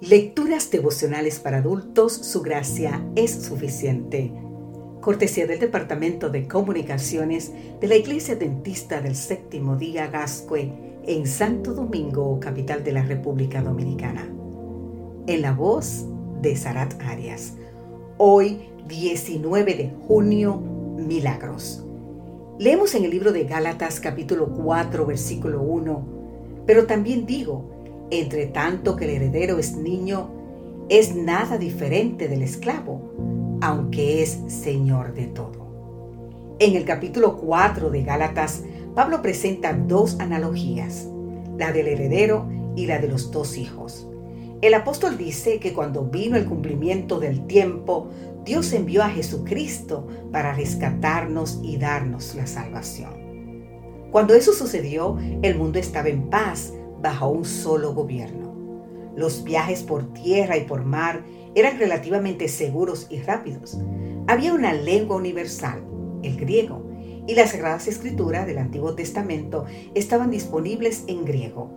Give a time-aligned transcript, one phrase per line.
[0.00, 4.32] Lecturas devocionales para adultos, su gracia es suficiente.
[5.00, 7.50] Cortesía del Departamento de Comunicaciones
[7.80, 10.72] de la Iglesia Dentista del Séptimo Día Gascue
[11.04, 14.32] en Santo Domingo, capital de la República Dominicana.
[15.26, 16.04] En la voz
[16.42, 17.54] de Sarat Arias.
[18.18, 20.58] Hoy, 19 de junio,
[20.96, 21.84] Milagros.
[22.60, 27.77] Leemos en el libro de Gálatas capítulo 4, versículo 1, pero también digo,
[28.10, 30.30] entre tanto que el heredero es niño,
[30.88, 35.68] es nada diferente del esclavo, aunque es señor de todo.
[36.58, 41.08] En el capítulo 4 de Gálatas, Pablo presenta dos analogías,
[41.56, 44.08] la del heredero y la de los dos hijos.
[44.60, 48.08] El apóstol dice que cuando vino el cumplimiento del tiempo,
[48.44, 54.08] Dios envió a Jesucristo para rescatarnos y darnos la salvación.
[54.10, 58.54] Cuando eso sucedió, el mundo estaba en paz bajo un solo gobierno.
[59.16, 63.78] Los viajes por tierra y por mar eran relativamente seguros y rápidos.
[64.26, 65.82] Había una lengua universal,
[66.22, 66.88] el griego,
[67.26, 71.70] y las Sagradas Escrituras del Antiguo Testamento estaban disponibles en griego.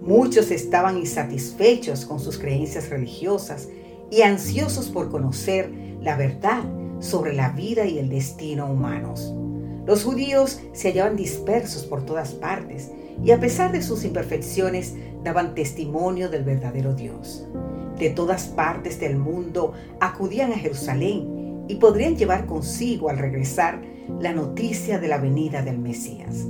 [0.00, 3.68] Muchos estaban insatisfechos con sus creencias religiosas
[4.10, 6.62] y ansiosos por conocer la verdad
[7.00, 9.34] sobre la vida y el destino humanos.
[9.86, 12.90] Los judíos se hallaban dispersos por todas partes
[13.22, 17.46] y a pesar de sus imperfecciones daban testimonio del verdadero Dios.
[17.98, 23.82] De todas partes del mundo acudían a Jerusalén y podrían llevar consigo al regresar
[24.20, 26.46] la noticia de la venida del Mesías.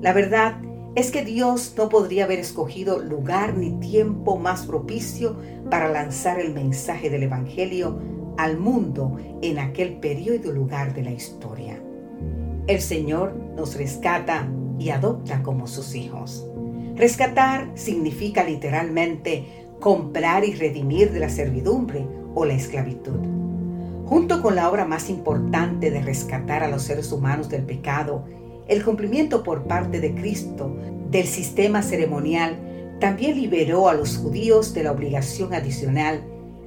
[0.00, 0.60] La verdad
[0.96, 5.36] es que Dios no podría haber escogido lugar ni tiempo más propicio
[5.70, 8.00] para lanzar el mensaje del Evangelio
[8.36, 11.80] al mundo en aquel periodo y lugar de la historia.
[12.66, 14.48] El Señor nos rescata
[14.80, 16.46] y adopta como sus hijos.
[16.96, 19.44] Rescatar significa literalmente
[19.78, 23.20] comprar y redimir de la servidumbre o la esclavitud.
[24.06, 28.24] Junto con la obra más importante de rescatar a los seres humanos del pecado,
[28.66, 30.74] el cumplimiento por parte de Cristo
[31.10, 36.22] del sistema ceremonial también liberó a los judíos de la obligación adicional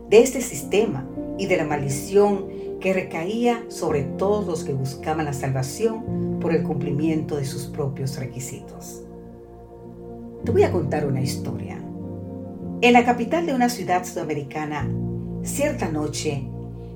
[0.09, 1.07] de este sistema
[1.37, 2.47] y de la maldición
[2.83, 8.17] que recaía sobre todos los que buscaban la salvación por el cumplimiento de sus propios
[8.17, 9.05] requisitos.
[10.43, 11.81] Te voy a contar una historia.
[12.81, 14.85] En la capital de una ciudad sudamericana,
[15.43, 16.43] cierta noche,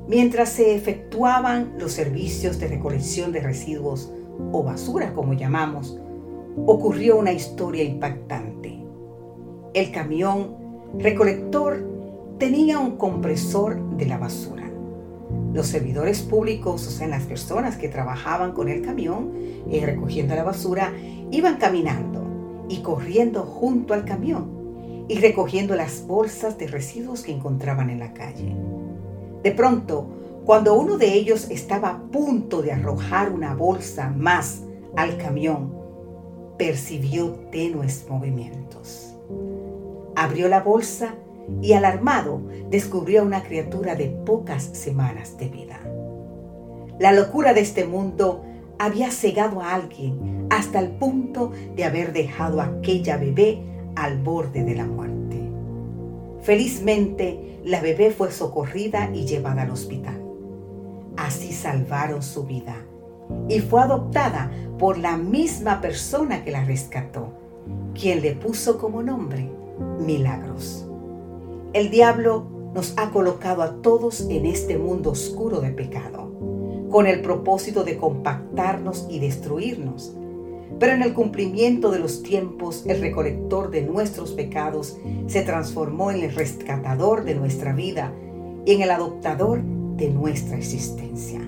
[0.10, 4.12] mientras se efectuaban los servicios de recolección de residuos
[4.52, 5.98] o basura como llamamos,
[6.66, 8.78] ocurrió una historia impactante.
[9.74, 10.58] El camión
[11.00, 11.82] recolector
[12.40, 14.68] tenía un compresor de la basura.
[15.58, 19.32] Los servidores públicos, o sea, las personas que trabajaban con el camión
[19.72, 20.94] eh, recogiendo la basura,
[21.32, 27.90] iban caminando y corriendo junto al camión y recogiendo las bolsas de residuos que encontraban
[27.90, 28.56] en la calle.
[29.42, 30.06] De pronto,
[30.46, 34.62] cuando uno de ellos estaba a punto de arrojar una bolsa más
[34.96, 35.74] al camión,
[36.60, 39.16] percibió tenues movimientos.
[40.16, 41.16] Abrió la bolsa
[41.62, 45.80] y alarmado descubrió a una criatura de pocas semanas de vida.
[47.00, 48.44] La locura de este mundo
[48.80, 53.62] había cegado a alguien hasta el punto de haber dejado a aquella bebé
[53.96, 55.18] al borde de la muerte.
[56.42, 60.22] Felizmente, la bebé fue socorrida y llevada al hospital.
[61.18, 62.76] Así salvaron su vida
[63.50, 67.34] y fue adoptada por la misma persona que la rescató,
[67.94, 69.52] quien le puso como nombre
[70.00, 70.87] Milagros.
[71.78, 76.32] El diablo nos ha colocado a todos en este mundo oscuro de pecado,
[76.90, 80.12] con el propósito de compactarnos y destruirnos.
[80.80, 86.24] Pero en el cumplimiento de los tiempos, el recolector de nuestros pecados se transformó en
[86.24, 88.12] el rescatador de nuestra vida
[88.66, 91.40] y en el adoptador de nuestra existencia.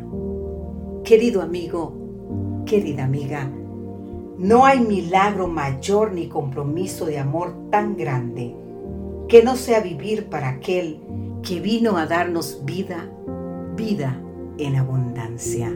[1.04, 1.96] Querido amigo,
[2.68, 3.52] querida amiga,
[4.38, 8.69] no hay milagro mayor ni compromiso de amor tan grande
[9.30, 11.00] que no sea vivir para aquel
[11.44, 13.10] que vino a darnos vida,
[13.76, 14.20] vida
[14.58, 15.72] en abundancia.